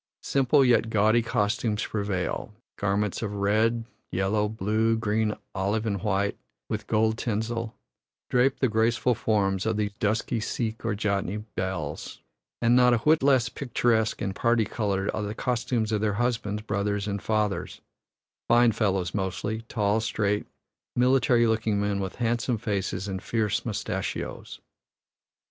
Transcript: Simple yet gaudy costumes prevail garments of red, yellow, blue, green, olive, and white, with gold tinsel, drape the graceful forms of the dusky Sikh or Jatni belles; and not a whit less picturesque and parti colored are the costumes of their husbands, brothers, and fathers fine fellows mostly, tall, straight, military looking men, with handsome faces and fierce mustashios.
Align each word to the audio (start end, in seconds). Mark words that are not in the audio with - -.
Simple 0.23 0.65
yet 0.65 0.89
gaudy 0.89 1.21
costumes 1.21 1.85
prevail 1.85 2.55
garments 2.75 3.21
of 3.21 3.33
red, 3.35 3.85
yellow, 4.11 4.49
blue, 4.49 4.97
green, 4.97 5.35
olive, 5.53 5.85
and 5.85 6.01
white, 6.01 6.39
with 6.67 6.87
gold 6.87 7.19
tinsel, 7.19 7.75
drape 8.27 8.57
the 8.61 8.67
graceful 8.67 9.13
forms 9.13 9.63
of 9.67 9.77
the 9.77 9.91
dusky 9.99 10.39
Sikh 10.39 10.83
or 10.83 10.95
Jatni 10.95 11.45
belles; 11.55 12.19
and 12.63 12.75
not 12.75 12.95
a 12.95 12.97
whit 12.97 13.21
less 13.21 13.47
picturesque 13.47 14.23
and 14.23 14.33
parti 14.35 14.65
colored 14.65 15.11
are 15.13 15.21
the 15.21 15.35
costumes 15.35 15.91
of 15.91 16.01
their 16.01 16.13
husbands, 16.13 16.63
brothers, 16.63 17.07
and 17.07 17.21
fathers 17.21 17.79
fine 18.47 18.71
fellows 18.71 19.13
mostly, 19.13 19.61
tall, 19.69 19.99
straight, 20.01 20.47
military 20.95 21.45
looking 21.45 21.79
men, 21.79 21.99
with 21.99 22.15
handsome 22.15 22.57
faces 22.57 23.07
and 23.07 23.21
fierce 23.21 23.63
mustashios. 23.67 24.61